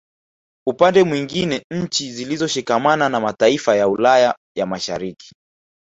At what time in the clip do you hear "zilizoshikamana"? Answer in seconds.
2.13-3.09